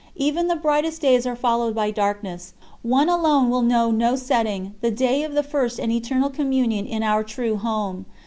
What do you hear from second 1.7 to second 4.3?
by darkness; one alone will know no